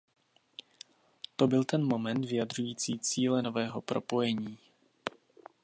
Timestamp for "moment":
1.83-2.25